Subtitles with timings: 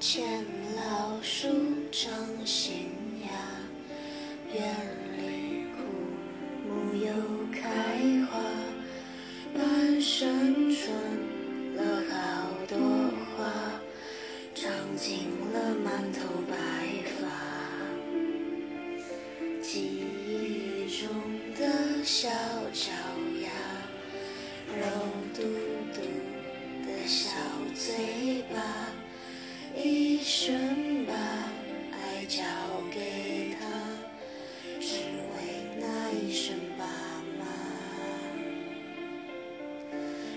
[0.00, 0.24] 见
[0.76, 1.46] 老树
[1.92, 2.10] 长
[2.46, 2.88] 新
[3.22, 3.28] 芽，
[4.54, 4.74] 院
[5.18, 5.82] 里枯
[6.66, 7.12] 木又
[7.52, 7.68] 开
[8.24, 8.40] 花，
[9.52, 10.90] 半生存
[11.76, 12.16] 了好
[12.66, 12.78] 多
[13.36, 13.52] 花，
[14.54, 16.54] 长尽了满头白
[17.20, 17.28] 发。
[19.60, 21.06] 记忆中
[21.58, 22.30] 的小
[22.72, 22.90] 脚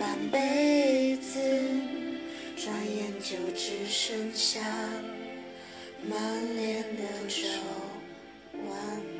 [0.00, 1.38] 半辈子，
[2.56, 4.58] 转眼就只剩下
[6.08, 7.46] 满脸的皱
[8.54, 9.19] 纹。